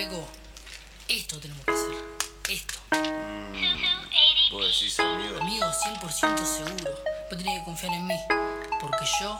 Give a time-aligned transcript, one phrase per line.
[0.00, 0.26] Peco,
[1.08, 1.92] esto tenemos que hacer.
[2.48, 2.74] Esto.
[4.50, 5.38] Vos decís, amigo.
[5.38, 6.90] Amigo, 100% seguro.
[7.28, 8.14] Vos tenés que confiar en mí.
[8.80, 9.38] Porque yo.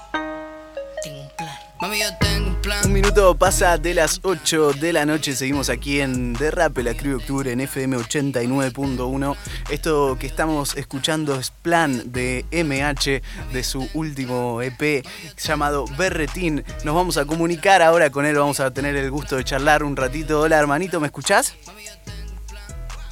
[1.80, 2.84] Mami, yo tengo un plan.
[2.84, 5.34] Un minuto pasa de las 8 de la noche.
[5.34, 9.36] Seguimos aquí en Derrape, la de Octubre, en FM 89.1.
[9.70, 13.22] Esto que estamos escuchando es Plan de MH,
[13.54, 15.06] de su último EP
[15.42, 16.64] llamado Berretín.
[16.84, 18.36] Nos vamos a comunicar ahora con él.
[18.36, 20.40] Vamos a tener el gusto de charlar un ratito.
[20.40, 21.54] Hola, hermanito, ¿me escuchás?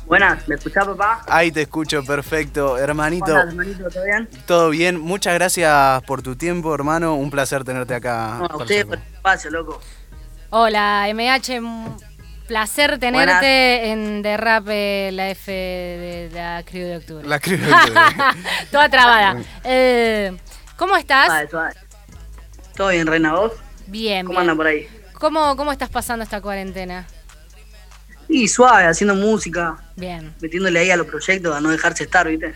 [0.08, 1.22] Buenas, ¿me escuchás, papá?
[1.28, 2.78] Ahí te escucho, perfecto.
[2.78, 3.90] Hermanito, ¿Cómo andás, hermanito?
[3.90, 4.28] ¿Todo bien?
[4.46, 4.98] todo bien.
[5.00, 7.14] Muchas gracias por tu tiempo, hermano.
[7.14, 8.36] Un placer tenerte acá.
[8.38, 9.80] No, a ustedes por el espacio, loco.
[10.48, 11.94] Hola, MH, un
[12.46, 14.06] placer tenerte Buenas.
[14.06, 17.28] en Derrape, la F de la Crew de Octubre.
[17.28, 18.00] La Crew de Octubre.
[18.72, 19.36] Toda trabada.
[19.64, 20.34] Eh,
[20.78, 21.26] ¿Cómo estás?
[21.26, 21.74] Suave, suave.
[22.74, 23.52] ¿Todo bien, Reina, vos?
[23.88, 24.40] Bien, ¿Cómo bien.
[24.42, 24.88] andan por ahí?
[25.12, 27.06] ¿Cómo, ¿Cómo estás pasando esta cuarentena?
[28.28, 30.34] Y suave, haciendo música, Bien.
[30.40, 32.54] metiéndole ahí a los proyectos, a no dejarse estar, ¿viste?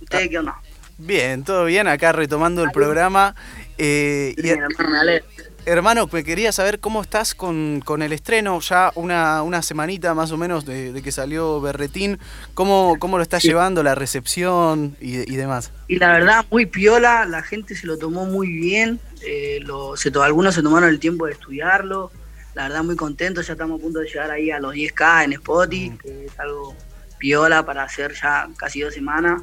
[0.00, 0.56] ¿Ustedes qué onda?
[0.98, 1.88] Bien, todo bien.
[1.88, 3.34] Acá retomando el programa.
[3.78, 5.26] Eh, y, hermano, me alegro.
[5.64, 8.60] hermano, me quería saber cómo estás con, con el estreno.
[8.60, 12.18] Ya una, una semanita más o menos de, de que salió Berretín.
[12.52, 13.48] ¿Cómo, cómo lo estás Sí.
[13.48, 15.70] llevando, la recepción y, y demás?
[15.88, 19.00] Y la verdad, muy piola, la gente se lo tomó muy bien.
[19.26, 22.10] eh, lo- se algunos se tomaron el tiempo de estudiarlo.
[22.54, 23.40] La verdad, muy contento.
[23.42, 26.74] Ya estamos a punto de llegar ahí a los 10K en Spotify, que es algo
[27.18, 29.42] piola para hacer ya casi dos semanas.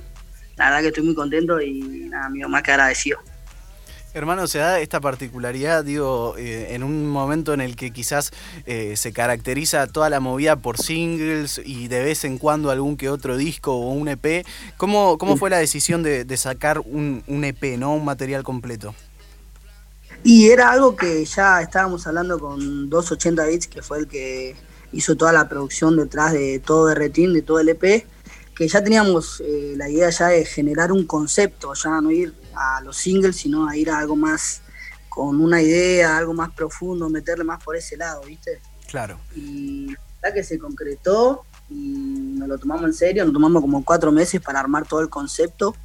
[0.58, 3.20] La verdad que estoy muy contento y nada, amigo, más que agradecido.
[4.14, 8.32] Hermano, se da esta particularidad, digo, eh, en un momento en el que quizás
[8.66, 13.10] eh, se caracteriza toda la movida por singles y de vez en cuando algún que
[13.10, 14.44] otro disco o un EP.
[14.78, 18.96] ¿Cómo, cómo fue la decisión de, de sacar un, un EP, no un material completo?
[20.24, 24.56] Y era algo que ya estábamos hablando con 280 Bits, que fue el que
[24.92, 28.06] hizo toda la producción detrás de todo Berretín, de todo el EP,
[28.56, 32.82] que ya teníamos eh, la idea ya de generar un concepto, ya no ir a
[32.82, 34.62] los singles, sino a ir a algo más
[35.10, 38.62] con una idea, algo más profundo, meterle más por ese lado, ¿viste?
[38.88, 39.20] Claro.
[39.36, 44.12] Y la que se concretó y nos lo tomamos en serio, nos tomamos como cuatro
[44.12, 45.76] meses para armar todo el concepto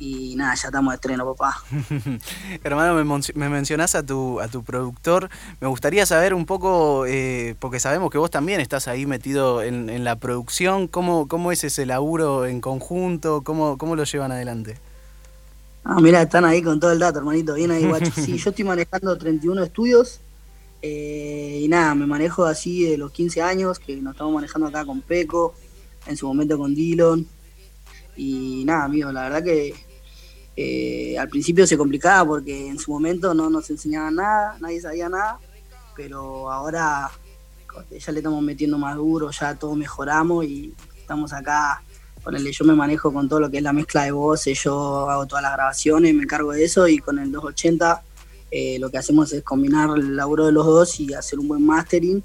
[0.00, 1.62] y nada, ya estamos de estreno, papá.
[2.64, 5.28] Hermano, me, me mencionás a tu, a tu productor.
[5.60, 9.90] Me gustaría saber un poco, eh, porque sabemos que vos también estás ahí metido en,
[9.90, 10.88] en la producción.
[10.88, 13.42] ¿Cómo, ¿Cómo es ese laburo en conjunto?
[13.44, 14.82] ¿Cómo, cómo lo llevan adelante?
[15.84, 17.54] Ah, mira, están ahí con todo el dato, hermanito.
[17.54, 18.12] Bien ahí, guacho.
[18.14, 20.22] Sí, yo estoy manejando 31 estudios.
[20.82, 24.84] eh, y nada, me manejo así de los 15 años, que nos estamos manejando acá
[24.86, 25.54] con Peco,
[26.06, 27.26] en su momento con Dillon.
[28.16, 29.74] Y nada, amigo, la verdad que
[30.56, 35.08] eh, al principio se complicaba porque en su momento no nos enseñaban nada, nadie sabía
[35.08, 35.38] nada.
[35.96, 37.10] Pero ahora
[37.90, 41.82] ya le estamos metiendo más duro, ya todo mejoramos y estamos acá
[42.22, 45.26] Ponele, yo me manejo con todo lo que es la mezcla de voces, yo hago
[45.26, 48.02] todas las grabaciones, me encargo de eso y con el 280
[48.50, 51.64] eh, lo que hacemos es combinar el laburo de los dos y hacer un buen
[51.64, 52.22] mastering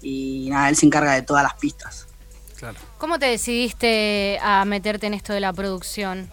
[0.00, 2.06] y nada, él se encarga de todas las pistas.
[2.56, 2.78] Claro.
[2.98, 6.30] ¿Cómo te decidiste a meterte en esto de la producción?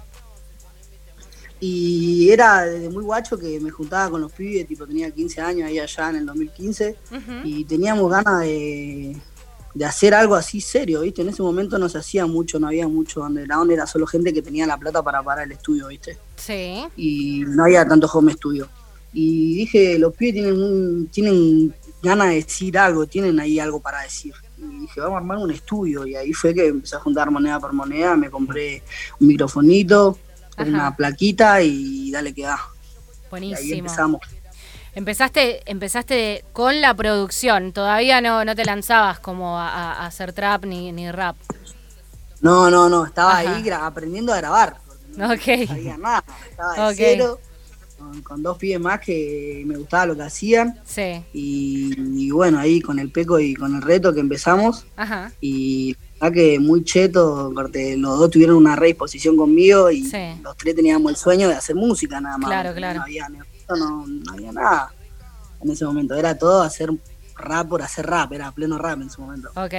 [1.61, 5.67] Y era desde muy guacho que me juntaba con los pibes, tipo tenía 15 años
[5.67, 7.31] ahí allá en el 2015 Ujú.
[7.43, 9.17] y teníamos ganas de,
[9.73, 11.21] de hacer algo así serio, ¿viste?
[11.21, 14.41] En ese momento no se hacía mucho, no había mucho underground, era solo gente que
[14.41, 16.17] tenía la plata para parar el estudio, ¿viste?
[16.37, 16.85] Sí.
[16.95, 18.69] y no había tanto home studio.
[19.11, 24.01] Y dije, los pibes tienen, un- tienen ganas de decir algo, tienen ahí algo para
[24.03, 24.33] decir.
[24.57, 26.05] Y dije, vamos a armar un estudio.
[26.05, 28.81] Y ahí fue que empecé a juntar moneda por moneda, me compré
[29.19, 30.17] un microfonito,
[30.61, 30.69] Ajá.
[30.69, 32.55] una plaquita y dale que da.
[32.55, 33.77] Y ahí Buenísimo.
[33.79, 34.21] empezamos.
[34.95, 40.91] Empezaste, empezaste con la producción, todavía no, no te lanzabas como a, hacer trap ni,
[40.91, 41.35] ni rap.
[42.41, 43.55] No, no, no, estaba Ajá.
[43.55, 44.77] ahí aprendiendo a grabar.
[45.15, 45.67] no Ok.
[45.67, 46.95] sabía nada, estaba de Ok.
[46.97, 47.39] cero,
[47.99, 50.79] con, con dos pibes más que me gustaba lo que hacían.
[50.85, 51.23] Sí.
[51.33, 55.31] Y, y bueno, ahí con el peco y con el reto que empezamos, Ajá.
[55.39, 60.39] y verdad que muy cheto, porque los dos tuvieron una redisposición conmigo y Sí.
[60.43, 62.49] los tres teníamos el sueño de hacer música nada más.
[62.49, 62.99] Claro, claro.
[62.99, 64.93] No había, no, no había nada
[65.61, 66.89] en ese momento, era todo hacer
[67.35, 69.49] rap por hacer rap, era pleno rap en su momento.
[69.55, 69.73] Ok.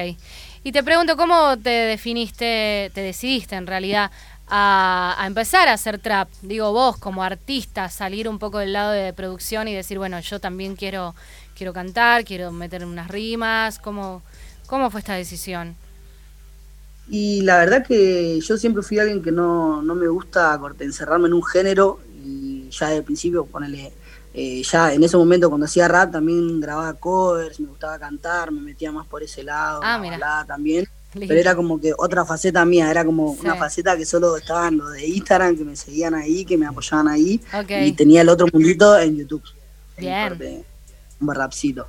[0.62, 4.10] Y te pregunto, ¿cómo te definiste, te decidiste en realidad
[4.48, 6.28] a, a empezar a hacer trap?
[6.42, 10.38] Digo, vos como artista, salir un poco del lado de producción y decir, bueno, yo
[10.40, 11.14] también quiero,
[11.54, 13.78] quiero cantar, quiero meter unas rimas.
[13.78, 14.22] ¿Cómo,
[14.66, 15.76] cómo fue esta decisión?
[17.10, 21.26] Y la verdad que yo siempre fui alguien que no, no me gusta corte, encerrarme
[21.26, 23.92] en un género y ya de principio ponerle
[24.32, 28.60] eh, ya en ese momento cuando hacía rap también grababa covers, me gustaba cantar, me
[28.60, 30.86] metía más por ese lado, Ah, la también.
[31.12, 33.40] Pero era como que otra faceta mía, era como Sí.
[33.42, 37.08] una faceta que solo estaban los de Instagram, que me seguían ahí, que me apoyaban
[37.08, 37.40] ahí.
[37.68, 39.42] Y tenía el otro mundito en YouTube.
[39.96, 40.64] en Bien.
[41.20, 41.88] un rapcito.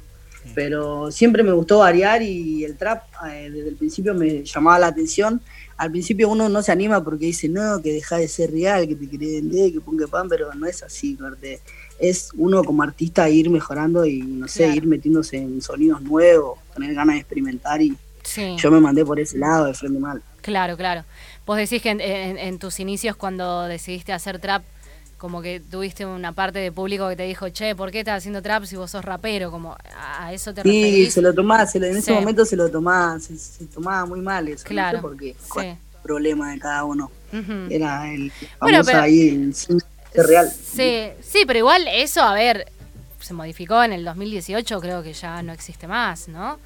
[0.55, 4.87] Pero siempre me gustó variar y el trap eh, desde el principio me llamaba la
[4.87, 5.41] atención.
[5.77, 8.95] Al principio uno no se anima porque dice, no, que deja de ser real, que
[8.95, 11.59] te querés vender, que ponga pan, pero no es así, corte.
[11.99, 14.75] Es uno como artista ir mejorando y, no sé, Claro.
[14.77, 18.55] ir metiéndose en sonidos nuevos, tener ganas de experimentar y Sí.
[18.57, 20.21] yo me mandé por ese lado de frente mal.
[20.41, 21.03] Claro, claro.
[21.45, 24.63] Vos decís que en, en- en tus inicios cuando decidiste hacer trap,
[25.21, 28.41] como que tuviste una parte de público que te dijo, che, ¿por qué estás haciendo
[28.41, 29.51] trap si vos sos rapero?
[29.51, 31.13] Como a eso te Sí, referís.
[31.13, 34.19] se lo tomaba, se lo- en ese momento se lo tomaba, se, se tomaba muy
[34.19, 34.65] mal eso.
[34.65, 35.49] Claro, No sé por qué, sí.
[35.49, 37.11] cuál es el problema de cada uno.
[37.69, 39.79] Era el Bueno, pero- ahí, el sin
[40.11, 40.51] ser real.
[40.51, 42.71] Sí, sí, pero igual eso, a ver,
[43.19, 46.57] se modificó en el 2018, creo que ya no existe más, ¿no?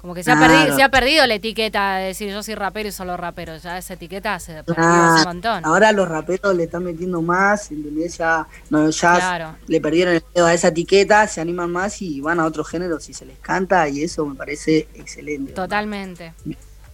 [0.00, 0.54] Como que se ha, Claro.
[0.54, 3.56] perdido, se ha perdido la etiqueta de decir yo soy rapero y solo rapero.
[3.58, 5.64] Ya esa etiqueta se perdió hace un montón.
[5.64, 8.16] ahora los raperos le están metiendo más, ¿entendés?
[8.16, 9.56] Ya, no, ya Claro.
[9.66, 12.98] le perdieron el miedo a esa etiqueta, se animan más y van a otro género
[12.98, 15.52] si se les canta y eso me parece excelente.
[15.52, 16.32] Totalmente.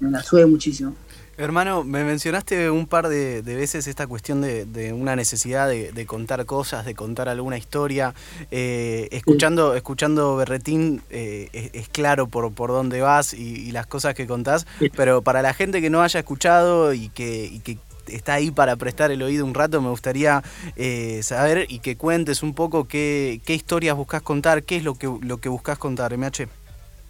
[0.01, 0.95] Me la sube muchísimo.
[1.39, 5.93] Hermano, me mencionaste un par de, de veces esta cuestión de, de una necesidad de,
[5.93, 8.15] de contar cosas, de contar alguna historia.
[8.51, 13.87] Eh, escuchando, escuchando Berretín eh, es, es claro por, por dónde vas y, y las
[13.87, 14.91] cosas que contás, Sí.
[14.95, 18.77] pero para la gente que no haya escuchado y que, y que está ahí para
[18.77, 20.43] prestar el oído un rato, me gustaría
[20.77, 24.95] eh, saber y que cuentes un poco qué, qué historias buscas contar, qué es lo
[24.95, 26.49] que, lo que buscas contar, MH.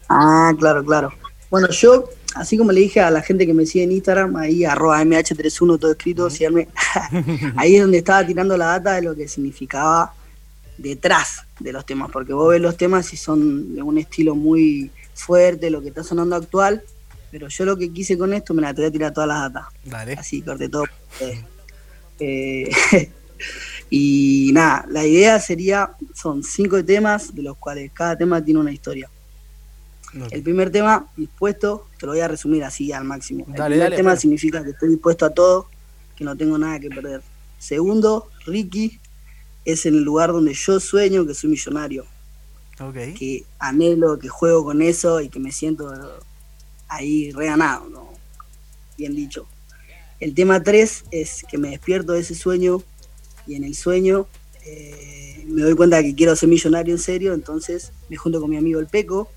[0.09, 1.13] Ah, claro, claro.
[1.51, 2.05] Bueno, yo,
[2.37, 5.79] así como le dije a la gente que me sigue en Instagram, ahí arroba mh31
[5.79, 6.69] todo escrito, síganme.
[7.57, 10.15] ahí es donde estaba tirando la data de lo que significaba
[10.79, 14.91] detrás de los temas, porque vos ves los temas y son de un estilo muy
[15.15, 16.83] fuerte, lo que está sonando actual,
[17.31, 19.53] pero yo lo que quise con esto, me la te voy a tirar todas las
[19.53, 20.15] datas, Dale.
[20.15, 20.85] así corté todo.
[22.19, 22.71] Eh,
[23.91, 28.73] y nada, la idea sería, son cinco temas, de los cuales cada tema tiene una
[28.73, 29.11] historia.
[30.31, 33.45] El primer tema, dispuesto, te lo voy a resumir así al máximo.
[33.49, 35.69] El Dale, primer dale, tema significa que estoy dispuesto a todo,
[36.15, 37.23] que no tengo nada que perder.
[37.59, 38.99] Segundo, Ricky
[39.65, 42.07] es en el lugar donde yo sueño que soy millonario,
[42.81, 42.95] Ok.
[43.19, 45.93] que anhelo, que juego con eso y que me siento
[46.89, 48.07] ahí reganado, ¿no?
[48.97, 49.47] bien dicho.
[50.21, 52.83] El tema 3 es que me despierto de ese sueño
[53.47, 54.27] y en el sueño
[54.65, 58.57] eh, me doy cuenta que quiero ser millonario en serio, entonces me junto con mi
[58.57, 59.31] amigo el Peco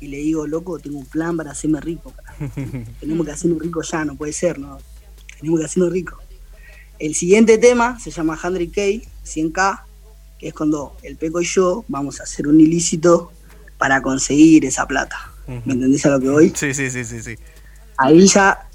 [0.00, 2.12] y le digo, loco, tengo un plan para hacerme rico.
[3.00, 4.78] Tenemos que hacernos rico ya, no puede ser, ¿no?
[5.40, 6.18] Tenemos que hacernos rico.
[6.98, 9.80] El siguiente tema se llama 100K, 100K,
[10.38, 13.32] que es cuando el Peco y yo vamos a hacer un ilícito
[13.78, 15.16] para conseguir esa plata.
[15.46, 16.52] ¿Me entendés a lo que voy?
[16.54, 17.36] Sí, sí, sí, sí, sí.
[17.98, 18.66] Ahí ya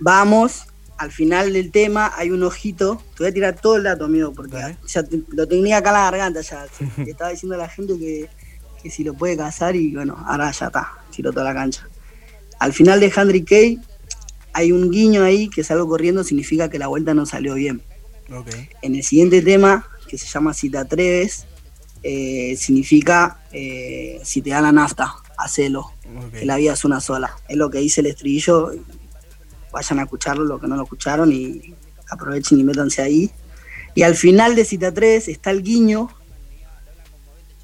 [0.00, 0.64] vamos,
[0.96, 4.32] al final del tema hay un ojito, te voy a tirar todo el dato, amigo,
[4.32, 6.66] porque ya te- lo tenía acá en la garganta ya.
[6.96, 8.28] Le estaba diciendo a la gente que,
[8.84, 11.88] que si lo puede cazar y bueno, ahora ya está, tiró toda la cancha.
[12.60, 13.80] Al final de Henry Kay
[14.52, 17.82] hay un guiño ahí que salgo corriendo, significa que la vuelta no salió bien.
[18.82, 21.46] En el siguiente tema, que se llama Si te atreves,
[22.02, 25.92] eh, significa eh, si te da la nafta, hacelo
[26.32, 27.34] que la vida es una sola.
[27.48, 28.72] Es lo que dice el estribillo.
[29.72, 31.74] Vayan a escucharlo, los que no lo escucharon, y
[32.10, 33.30] aprovechen y métanse ahí.
[33.94, 36.08] Y al final de Cita 3 está el guiño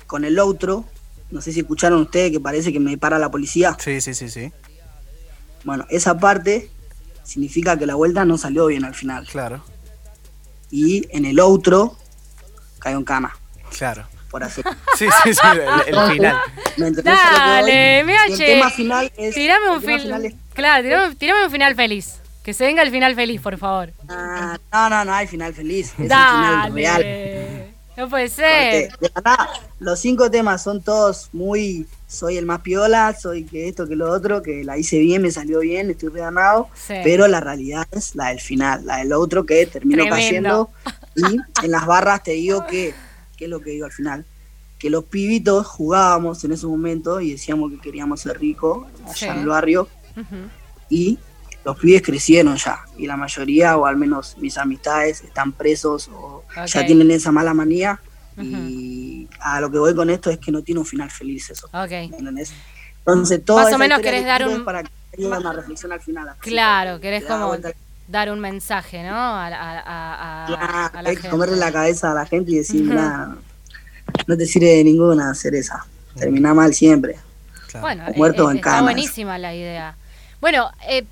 [0.06, 0.84] con el otro.
[1.30, 3.76] No sé si escucharon ustedes que parece que me para la policía.
[3.78, 4.52] Sí, sí, sí, sí.
[5.64, 6.70] Bueno, esa parte
[7.22, 9.26] significa que la vuelta no salió bien al final.
[9.28, 9.62] Claro,
[10.70, 11.96] Y en el otro
[12.78, 13.36] cayó en cana.
[13.76, 14.06] claro.
[14.30, 14.64] Por hacer.
[14.96, 15.40] Sí, sí, sí,
[15.88, 16.36] el, el final.
[16.76, 16.90] ¿Me?
[16.92, 19.34] Dale, mira, El tema final es.
[19.34, 20.34] Tirame el un final.
[20.54, 22.20] Claro, tirame, tirame un final feliz.
[22.44, 23.92] Que se venga el final feliz, por favor.
[24.08, 25.86] Ah, no, no, no hay final feliz.
[25.94, 27.02] Es el final real.
[28.00, 28.88] No puede ser.
[28.90, 31.86] Porque, de verdad, los cinco temas son todos muy.
[32.08, 35.30] Soy el más piola, soy que esto, que lo otro, que la hice bien, me
[35.30, 36.68] salió bien, estoy reganado.
[36.74, 36.94] Sí.
[37.04, 40.16] Pero la realidad es la del final, la del otro que terminó Tremendo.
[40.16, 40.70] cayendo.
[41.16, 42.94] Y en las barras te digo que,
[43.36, 44.24] ¿qué es lo que digo al final?
[44.78, 49.24] Que los pibitos jugábamos en ese momento y decíamos que queríamos ser ricos allá Sí.
[49.26, 49.88] en el barrio.
[50.88, 51.18] Y
[51.64, 52.80] los pibes crecieron ya.
[52.96, 56.86] Y la mayoría, o al menos mis amistades, están presos o ya Ok.
[56.86, 58.00] tienen esa mala manía.
[58.38, 61.66] Y a lo que voy con esto es que no tiene un final feliz eso.
[61.66, 61.90] Ok.
[61.90, 62.52] ¿me entendés?
[63.00, 66.00] Entonces, toda Más o menos querés que dar un- para que haya una reflexión al
[66.00, 66.34] final.
[66.40, 67.56] Claro, querés te da como
[68.08, 69.14] dar un mensaje, ¿no?
[69.14, 70.62] A, a- a- Claro,
[70.98, 71.28] a la hay que gente.
[71.30, 72.90] comerle la cabeza a la gente y decir, Ujú.
[72.90, 73.34] "Mirá,
[74.26, 75.84] no te sirve de ninguna hacer esa.
[76.16, 77.16] Termina mal siempre.
[77.80, 79.94] Bueno, muerto eh, en está buenísima la idea.
[80.40, 81.04] Bueno, eh,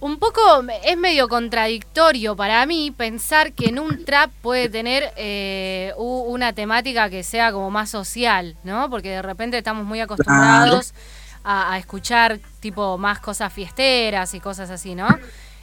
[0.00, 0.40] un poco
[0.84, 7.10] es medio contradictorio para mí pensar que en un trap puede tener eh, una temática
[7.10, 8.88] que sea como más social, ¿no?
[8.90, 10.94] Porque de repente estamos muy acostumbrados
[11.42, 15.08] a, a, escuchar tipo más cosas fiesteras y cosas así, ¿no?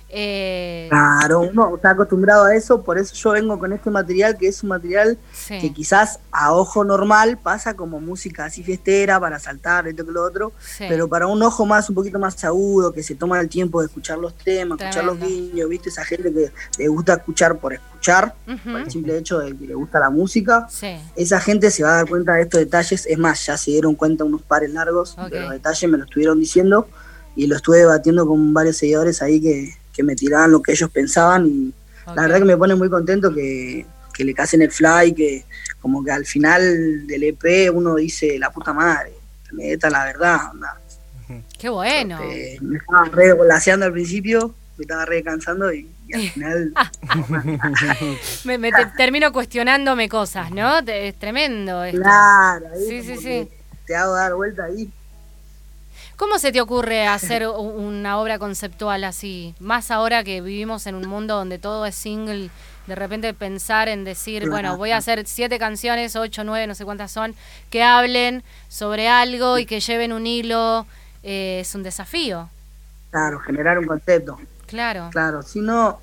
[0.09, 0.87] Eh...
[0.89, 4.61] Claro, uno está acostumbrado a eso, por eso yo vengo con este material, que es
[4.63, 10.05] un material que quizás a ojo normal pasa como música así fiestera para saltar, esto
[10.05, 13.39] que lo otro, pero para un ojo más, un poquito más agudo, que se toma
[13.41, 15.89] el tiempo de escuchar los temas, escuchar los guiños, ¿viste?
[15.89, 19.73] Esa gente que le gusta escuchar por escuchar, por el simple hecho de que le
[19.73, 20.67] gusta la música,
[21.15, 23.95] esa gente se va a dar cuenta de estos detalles, es más, ya se dieron
[23.95, 26.87] cuenta unos pares largos, pero los detalles me lo estuvieron diciendo
[27.35, 30.89] y lo estuve debatiendo con varios seguidores ahí que que me tiraban lo que ellos
[30.89, 31.73] pensaban y
[32.07, 33.85] la verdad que me pone muy contento que,
[34.17, 35.45] le casen el fly, que
[35.81, 39.13] como que al final del EP uno dice, la puta madre,
[39.51, 40.39] me está la verdad.
[41.59, 42.19] Qué bueno.
[42.61, 46.73] me estaba re volaseando al principio, me estaba re cansando y, al final...
[48.45, 50.79] me, termino cuestionándome cosas, ¿no?
[50.79, 51.83] Es tremendo.
[51.83, 52.01] Esto.
[52.01, 53.49] Claro, sí, sí, sí.
[53.85, 54.89] Te hago dar vuelta ahí.
[56.17, 59.53] ¿Cómo se te ocurre hacer una obra conceptual así?
[59.59, 62.49] Más ahora que vivimos en un mundo donde todo es single,
[62.87, 66.85] de repente pensar en decir, bueno, voy a hacer siete canciones, ocho, nueve, no sé
[66.85, 67.35] cuántas son,
[67.69, 70.85] que hablen sobre algo y que lleven un hilo,
[71.23, 72.49] eh, es un desafío.
[73.11, 74.37] Claro, generar un concepto.
[74.67, 75.09] Claro.
[75.11, 75.99] Claro, si no,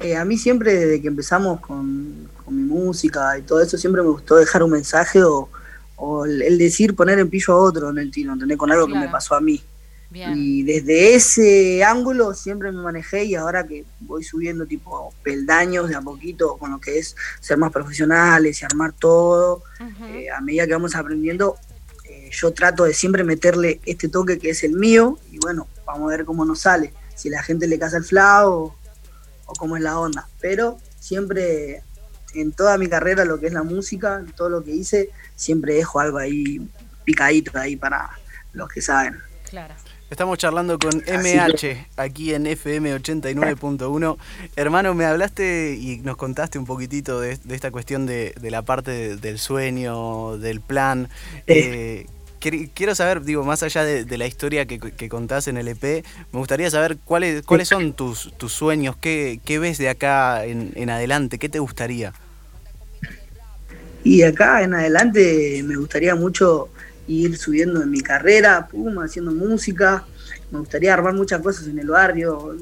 [0.00, 4.08] eh, a mí siempre desde que empezamos con, mi música y todo eso, siempre me
[4.08, 5.48] gustó dejar un mensaje o
[5.96, 8.58] o el, decir poner en pillo a otro en el tiro, ¿entendés?
[8.58, 9.62] Con algo que me pasó a mí.
[10.12, 15.96] Y desde ese ángulo siempre me manejé y ahora que voy subiendo tipo peldaños de
[15.96, 19.64] a poquito con lo que es ser más profesionales y armar todo,
[20.12, 21.56] eh, a medida que vamos aprendiendo,
[22.04, 26.12] eh, yo trato de siempre meterle este toque que es el mío y bueno, vamos
[26.12, 28.76] a ver cómo nos sale, si la gente le casa el flow o,
[29.46, 30.28] o cómo es la onda.
[30.40, 31.82] Pero siempre
[32.34, 36.00] en toda mi carrera, lo que es la música, todo lo que hice, siempre dejo
[36.00, 36.60] algo ahí
[37.04, 38.10] picadito ahí para
[38.52, 39.16] los que saben.
[39.48, 39.74] Claro.
[40.10, 44.16] Estamos charlando con MH aquí en FM 89.1.
[44.54, 49.38] Hermano, me hablaste y nos contaste un poquitito de, esta cuestión de, la parte del
[49.38, 51.08] sueño, del plan.
[51.46, 52.06] Eh,
[52.74, 56.70] quiero saber, digo, más allá de, la historia que, contás en el EP, me gustaría
[56.70, 61.38] saber cuáles, cuáles son tus, tus sueños, qué, qué ves de acá en, en adelante,
[61.38, 62.12] qué te gustaría.
[64.04, 66.68] Y acá en adelante me gustaría mucho
[67.08, 70.04] ir subiendo en mi carrera, pum, haciendo música.
[70.50, 72.56] Me gustaría armar muchas cosas en el barrio.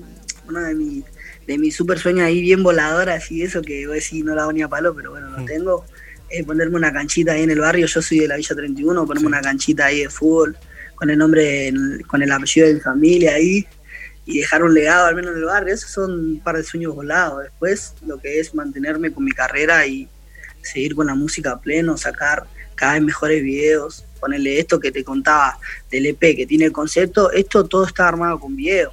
[0.49, 1.04] Uno de mis,
[1.46, 4.42] de mis super sueños ahí bien voladoras y eso que voy a decir no la
[4.42, 5.46] hago ni a palo, pero bueno, lo mm.
[5.46, 5.84] tengo.
[6.30, 7.87] Es ponerme una canchita ahí en el barrio.
[7.87, 10.56] Yo soy de la Villa 31, ponerme una canchita ahí de fútbol
[10.94, 11.72] con el nombre,
[12.06, 13.66] con el apellido de mi familia ahí
[14.25, 15.75] y dejar un legado al menos en el barrio.
[15.75, 17.42] Esos son un par de sueños volados.
[17.42, 20.08] Después lo que es mantenerme con mi carrera y
[20.62, 25.04] seguir con la música a pleno, sacar cada vez mejores videos, ponerle esto que te
[25.04, 25.59] contaba
[25.90, 28.92] del EP que tiene el concepto, esto todo está armado con video,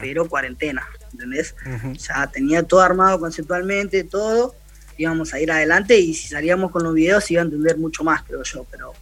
[0.00, 1.54] pero cuarentena, ¿entendés?
[1.98, 4.54] Ya tenía todo armado conceptualmente, todo,
[4.96, 8.22] íbamos a ir adelante y si salíamos con los videos iba a entender mucho más,
[8.24, 8.92] creo yo, pero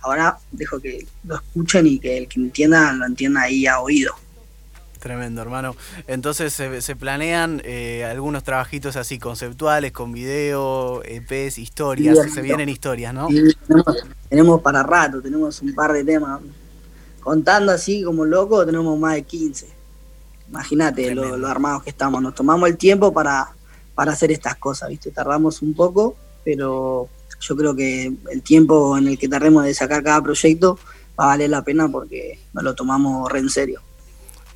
[0.00, 4.14] ahora dejo que lo escuchen y que el que entienda lo entienda ahí a oído.
[5.06, 5.76] Tremendo, hermano.
[6.08, 12.18] Entonces se, planean eh, algunos trabajitos así conceptuales, con video, EPs, historias.
[12.34, 13.28] se vienen historias, ¿no?
[14.28, 16.40] tenemos, para rato, tenemos un par de temas.
[17.20, 19.68] Contando así como loco, tenemos más de 15.
[20.48, 22.20] Imagínate lo, armados que estamos.
[22.20, 23.54] Nos tomamos el tiempo para,
[23.94, 25.12] para hacer estas cosas, ¿viste?
[25.12, 27.08] Tardamos un poco, pero
[27.38, 30.80] yo creo que el tiempo en el que tardemos de sacar cada proyecto
[31.16, 33.85] va a valer la pena porque nos lo tomamos re en serio.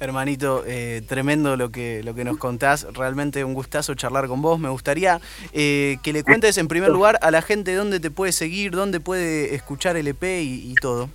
[0.01, 4.59] Hermanito, eh, tremendo lo que, lo que nos contás, realmente un gustazo charlar con vos.
[4.59, 5.21] Me gustaría
[5.53, 8.99] eh, que le cuentes en primer lugar a la gente dónde te puede seguir, dónde
[8.99, 11.11] puede escuchar el EP y, todo.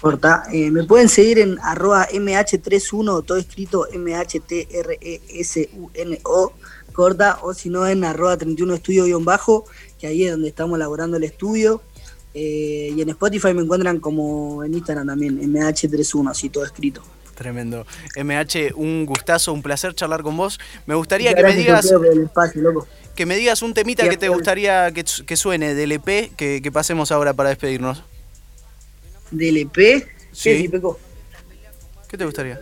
[0.00, 5.32] Corta, eh, me pueden seguir en arroba mh31, todo escrito mhtresuno,
[6.92, 9.66] corta, o si no en arroba 31 estudio-bajo,
[10.00, 11.80] que ahí es donde estamos elaborando el estudio.
[12.34, 17.02] Eh, y en Spotify me encuentran como en Instagram también, MH31, así todo escrito.
[17.34, 17.86] Tremendo.
[18.16, 20.58] MH, un gustazo, un placer charlar con vos.
[20.86, 21.92] Me gustaría que me digas.
[23.14, 27.32] Que me digas un temita que te gustaría que, suene del EP que, pasemos ahora
[27.34, 28.02] para despedirnos.
[29.30, 30.06] ¿Del EP?
[30.32, 30.70] Sí.
[32.08, 32.60] ¿Qué te gustaría?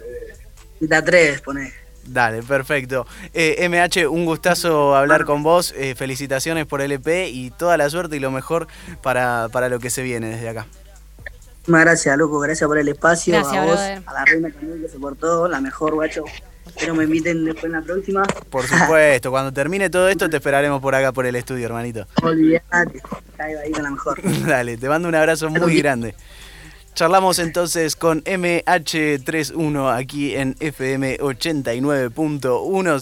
[0.87, 1.82] Te atreves, poné.
[2.07, 3.07] Dale, perfecto.
[3.33, 5.73] Eh, MH, un gustazo hablar con vos.
[5.77, 8.67] Eh, felicitaciones por el EP y toda la suerte y lo mejor
[9.03, 10.67] para, para lo que se viene desde acá.
[11.67, 12.41] Muchas gracias, loco.
[12.41, 13.35] Gracias por el espacio.
[13.35, 14.03] Gracias, a vos, brother.
[14.05, 16.25] a la reina también que se portó, la mejor, guacho.
[16.67, 18.23] Espero me inviten después en la próxima.
[18.51, 22.07] Por supuesto, cuando termine todo esto te esperaremos por acá por el estudio, hermanito.
[22.23, 23.01] Olvídate.
[23.37, 24.21] Caigo ahí con la mejor.
[24.47, 26.15] Dale, te mando un abrazo muy grande.
[26.95, 33.01] Charlamos entonces con MH31 aquí en FM 89.1.